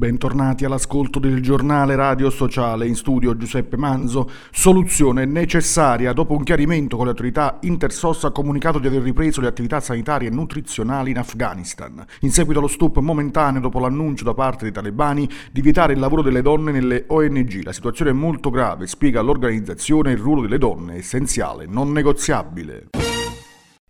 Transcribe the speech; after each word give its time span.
Bentornati 0.00 0.64
all'ascolto 0.64 1.18
del 1.18 1.42
giornale 1.42 1.94
radio 1.94 2.30
sociale 2.30 2.86
in 2.86 2.94
studio 2.94 3.36
Giuseppe 3.36 3.76
Manzo. 3.76 4.30
Soluzione 4.50 5.26
necessaria 5.26 6.14
dopo 6.14 6.32
un 6.32 6.42
chiarimento 6.42 6.96
con 6.96 7.04
le 7.04 7.10
autorità 7.10 7.58
Intersos 7.60 8.24
ha 8.24 8.30
comunicato 8.30 8.78
di 8.78 8.86
aver 8.86 9.02
ripreso 9.02 9.42
le 9.42 9.48
attività 9.48 9.78
sanitarie 9.78 10.28
e 10.28 10.30
nutrizionali 10.30 11.10
in 11.10 11.18
Afghanistan. 11.18 12.02
In 12.20 12.30
seguito 12.30 12.60
allo 12.60 12.68
stop 12.68 12.98
momentaneo 13.00 13.60
dopo 13.60 13.78
l'annuncio 13.78 14.24
da 14.24 14.32
parte 14.32 14.64
dei 14.64 14.72
talebani 14.72 15.28
di 15.52 15.60
vietare 15.60 15.92
il 15.92 15.98
lavoro 15.98 16.22
delle 16.22 16.40
donne 16.40 16.72
nelle 16.72 17.04
ONG. 17.06 17.62
La 17.62 17.74
situazione 17.74 18.12
è 18.12 18.14
molto 18.14 18.48
grave, 18.48 18.86
spiega 18.86 19.20
l'organizzazione, 19.20 20.12
il 20.12 20.18
ruolo 20.18 20.40
delle 20.40 20.56
donne 20.56 20.94
è 20.94 20.96
essenziale, 20.96 21.66
non 21.66 21.92
negoziabile. 21.92 22.88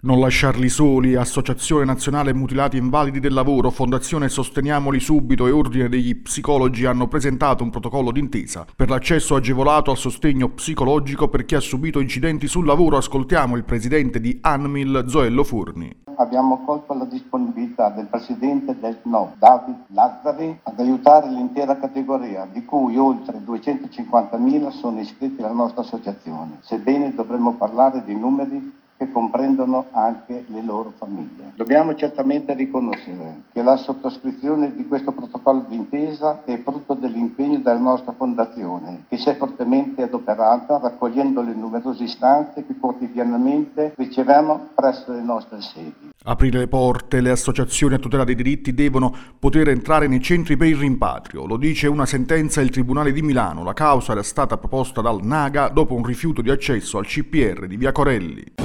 Non 0.03 0.19
lasciarli 0.19 0.71
soli, 0.71 1.15
Associazione 1.15 1.85
Nazionale 1.85 2.33
Mutilati 2.33 2.79
Invalidi 2.79 3.21
del 3.21 3.35
Lavoro, 3.35 3.69
Fondazione 3.69 4.31
Sosteniamoli 4.31 4.99
Subito 4.99 5.47
e 5.47 5.51
Ordine 5.51 5.91
degli 5.91 6.17
Psicologi 6.17 6.87
hanno 6.87 7.07
presentato 7.07 7.63
un 7.63 7.69
protocollo 7.69 8.11
d'intesa 8.11 8.65
per 8.75 8.89
l'accesso 8.89 9.35
agevolato 9.35 9.91
al 9.91 9.99
sostegno 9.99 10.49
psicologico 10.49 11.29
per 11.29 11.45
chi 11.45 11.55
ha 11.55 11.61
subito 11.61 12.01
incidenti 12.01 12.47
sul 12.47 12.65
lavoro. 12.65 12.97
Ascoltiamo 12.97 13.57
il 13.57 13.65
presidente 13.65 14.21
di 14.21 14.39
Anmil, 14.41 15.05
Zoello 15.07 15.45
Furni. 15.45 15.95
Abbiamo 16.17 16.65
colto 16.65 16.95
la 16.95 17.05
disponibilità 17.05 17.91
del 17.91 18.07
presidente 18.07 18.79
del 18.81 19.01
SNO, 19.03 19.35
David 19.39 19.85
Lazzari, 19.89 20.61
ad 20.63 20.81
aiutare 20.81 21.29
l'intera 21.29 21.77
categoria, 21.77 22.49
di 22.51 22.65
cui 22.65 22.97
oltre 22.97 23.39
250.000 23.47 24.71
sono 24.71 24.99
iscritti 24.99 25.43
alla 25.43 25.53
nostra 25.53 25.83
associazione, 25.83 26.59
sebbene 26.61 27.15
dovremmo 27.15 27.53
parlare 27.55 28.03
di 28.05 28.15
numeri 28.15 28.79
comprendono 29.11 29.87
anche 29.93 30.45
le 30.47 30.63
loro 30.63 30.93
famiglie. 30.97 31.53
Dobbiamo 31.55 31.95
certamente 31.95 32.55
riconoscere 32.55 33.43
che 33.53 33.63
la 33.63 33.77
sottoscrizione 33.77 34.75
di 34.75 34.87
questo 34.87 35.13
protocollo 35.13 35.65
d'intesa 35.69 36.43
è 36.45 36.61
frutto 36.63 36.95
dell'impegno 36.95 37.59
della 37.59 37.79
nostra 37.79 38.13
fondazione, 38.13 39.05
che 39.09 39.17
si 39.17 39.29
è 39.29 39.37
fortemente 39.37 40.03
adoperata 40.03 40.79
raccogliendo 40.79 41.43
le 41.43 41.55
numerose 41.55 42.05
istanze 42.05 42.67
che 42.67 42.77
quotidianamente 42.79 43.95
riceviamo 43.97 44.69
presso 44.75 45.13
le 45.13 45.23
nostre 45.23 45.61
sedi. 45.61 46.11
Aprire 46.25 46.59
le 46.59 46.69
porte, 46.69 47.23
le 47.23 47.31
associazioni 47.31 47.95
a 47.95 47.99
tutela 47.99 48.25
dei 48.25 48.35
diritti 48.35 48.75
devono 48.75 49.15
poter 49.39 49.69
entrare 49.69 50.07
nei 50.07 50.21
centri 50.21 50.57
per 50.57 50.69
il 50.69 50.77
rimpatrio, 50.77 51.47
lo 51.47 51.57
dice 51.57 51.87
una 51.87 52.05
sentenza 52.05 52.61
del 52.61 52.69
Tribunale 52.69 53.13
di 53.13 53.23
Milano. 53.23 53.65
La 53.65 53.73
causa 53.73 54.13
era 54.13 54.23
stata 54.23 54.59
proposta 54.59 55.01
dal 55.01 55.25
Naga 55.25 55.69
dopo 55.69 55.95
un 55.95 56.05
rifiuto 56.05 56.43
di 56.43 56.51
accesso 56.51 56.99
al 56.99 57.07
CPR 57.07 57.67
di 57.67 57.77
Via 57.77 57.93
Corelli. 57.93 58.60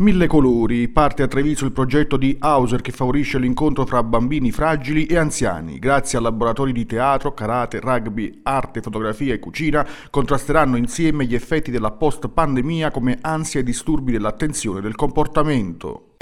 Mille 0.00 0.28
colori, 0.28 0.88
parte 0.88 1.22
a 1.22 1.26
Treviso 1.28 1.66
il 1.66 1.72
progetto 1.72 2.16
di 2.16 2.34
Hauser 2.38 2.80
che 2.80 2.90
favorisce 2.90 3.38
l'incontro 3.38 3.84
fra 3.84 4.02
bambini 4.02 4.50
fragili 4.50 5.04
e 5.04 5.18
anziani. 5.18 5.78
Grazie 5.78 6.16
a 6.16 6.22
laboratori 6.22 6.72
di 6.72 6.86
teatro, 6.86 7.34
karate, 7.34 7.80
rugby, 7.80 8.40
arte, 8.44 8.80
fotografia 8.80 9.34
e 9.34 9.38
cucina, 9.38 9.86
contrasteranno 10.08 10.78
insieme 10.78 11.26
gli 11.26 11.34
effetti 11.34 11.70
della 11.70 11.90
post-pandemia 11.90 12.90
come 12.90 13.18
ansia 13.20 13.60
e 13.60 13.62
disturbi 13.62 14.12
dell'attenzione 14.12 14.78
e 14.78 14.82
del 14.82 14.94
comportamento. 14.94 16.14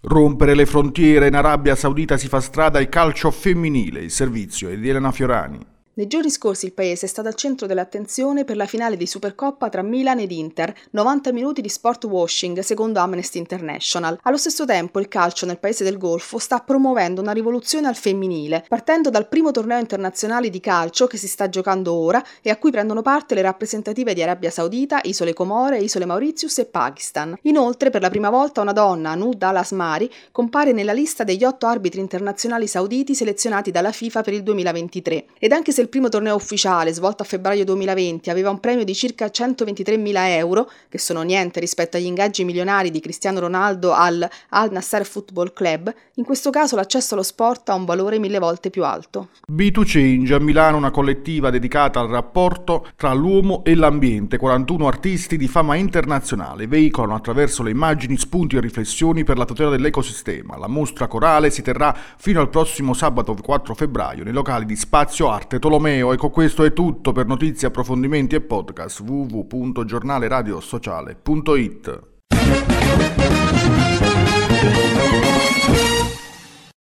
Rompere 0.00 0.56
le 0.56 0.66
frontiere 0.66 1.28
in 1.28 1.36
Arabia 1.36 1.76
Saudita 1.76 2.16
si 2.16 2.26
fa 2.26 2.40
strada 2.40 2.80
il 2.80 2.88
calcio 2.88 3.30
femminile, 3.30 4.00
il 4.00 4.10
servizio 4.10 4.68
è 4.68 4.76
di 4.76 4.88
Elena 4.88 5.12
Fiorani. 5.12 5.71
Nei 5.94 6.06
giorni 6.06 6.30
scorsi 6.30 6.64
il 6.64 6.72
paese 6.72 7.04
è 7.04 7.08
stato 7.08 7.28
al 7.28 7.34
centro 7.34 7.66
dell'attenzione 7.66 8.44
per 8.44 8.56
la 8.56 8.64
finale 8.64 8.96
di 8.96 9.06
Supercoppa 9.06 9.68
tra 9.68 9.82
Milan 9.82 10.20
ed 10.20 10.32
Inter, 10.32 10.74
90 10.92 11.32
minuti 11.32 11.60
di 11.60 11.68
sport 11.68 12.04
washing 12.04 12.60
secondo 12.60 12.98
Amnesty 12.98 13.36
International. 13.36 14.18
Allo 14.22 14.38
stesso 14.38 14.64
tempo 14.64 15.00
il 15.00 15.08
calcio 15.08 15.44
nel 15.44 15.58
paese 15.58 15.84
del 15.84 15.98
Golfo 15.98 16.38
sta 16.38 16.60
promuovendo 16.60 17.20
una 17.20 17.32
rivoluzione 17.32 17.88
al 17.88 17.94
femminile, 17.94 18.64
partendo 18.68 19.10
dal 19.10 19.28
primo 19.28 19.50
torneo 19.50 19.78
internazionale 19.78 20.48
di 20.48 20.60
calcio 20.60 21.06
che 21.06 21.18
si 21.18 21.28
sta 21.28 21.50
giocando 21.50 21.92
ora 21.92 22.24
e 22.40 22.48
a 22.48 22.56
cui 22.56 22.70
prendono 22.70 23.02
parte 23.02 23.34
le 23.34 23.42
rappresentative 23.42 24.14
di 24.14 24.22
Arabia 24.22 24.48
Saudita, 24.48 25.00
Isole 25.02 25.34
Comore, 25.34 25.76
Isole 25.76 26.06
Mauritius 26.06 26.56
e 26.56 26.64
Pakistan. 26.64 27.36
Inoltre 27.42 27.90
per 27.90 28.00
la 28.00 28.08
prima 28.08 28.30
volta 28.30 28.62
una 28.62 28.72
donna, 28.72 29.10
Anud 29.10 29.42
Al-Asmari, 29.42 30.10
compare 30.32 30.72
nella 30.72 30.94
lista 30.94 31.22
degli 31.22 31.44
otto 31.44 31.66
arbitri 31.66 32.00
internazionali 32.00 32.66
sauditi 32.66 33.14
selezionati 33.14 33.70
dalla 33.70 33.92
FIFA 33.92 34.22
per 34.22 34.32
il 34.32 34.42
2023. 34.42 35.26
Ed 35.38 35.52
anche 35.52 35.70
se 35.70 35.80
il 35.82 35.88
primo 35.88 36.08
torneo 36.08 36.34
ufficiale, 36.34 36.92
svolto 36.92 37.22
a 37.22 37.26
febbraio 37.26 37.64
2020, 37.64 38.30
aveva 38.30 38.50
un 38.50 38.60
premio 38.60 38.84
di 38.84 38.94
circa 38.94 39.26
123.000 39.26 40.12
euro, 40.36 40.70
che 40.88 40.98
sono 40.98 41.22
niente 41.22 41.60
rispetto 41.60 41.96
agli 41.96 42.06
ingaggi 42.06 42.44
milionari 42.44 42.90
di 42.90 43.00
Cristiano 43.00 43.40
Ronaldo 43.40 43.92
al 43.92 44.28
Al 44.50 44.70
Nasser 44.70 45.04
Football 45.04 45.52
Club, 45.52 45.92
in 46.14 46.24
questo 46.24 46.50
caso 46.50 46.76
l'accesso 46.76 47.14
allo 47.14 47.22
sport 47.22 47.68
ha 47.70 47.74
un 47.74 47.84
valore 47.84 48.18
mille 48.18 48.38
volte 48.38 48.70
più 48.70 48.84
alto. 48.84 49.28
B2Change 49.50 50.34
a 50.34 50.38
Milano 50.38 50.76
una 50.76 50.90
collettiva 50.90 51.50
dedicata 51.50 52.00
al 52.00 52.08
rapporto 52.08 52.86
tra 52.96 53.12
l'uomo 53.12 53.64
e 53.64 53.74
l'ambiente. 53.74 54.36
41 54.36 54.86
artisti 54.86 55.36
di 55.36 55.48
fama 55.48 55.74
internazionale 55.74 56.66
veicolano 56.66 57.16
attraverso 57.16 57.62
le 57.62 57.70
immagini 57.70 58.16
spunti 58.16 58.56
e 58.56 58.60
riflessioni 58.60 59.24
per 59.24 59.36
la 59.36 59.44
tutela 59.44 59.70
dell'ecosistema. 59.70 60.56
La 60.58 60.68
mostra 60.68 61.08
corale 61.08 61.50
si 61.50 61.62
terrà 61.62 61.96
fino 62.16 62.40
al 62.40 62.50
prossimo 62.50 62.94
sabato 62.94 63.34
4 63.34 63.74
febbraio 63.74 64.22
nei 64.22 64.32
locali 64.32 64.64
di 64.64 64.76
Spazio 64.76 65.28
Arte 65.28 65.58
Tolomeo. 65.58 65.71
Bartolomeo 65.72 66.12
e 66.12 66.18
con 66.18 66.30
questo 66.30 66.64
è 66.64 66.74
tutto 66.74 67.12
per 67.12 67.24
notizie, 67.24 67.68
approfondimenti 67.68 68.34
e 68.34 68.42
podcast 68.42 69.00
www.giornaleradiosociale.it. 69.00 72.00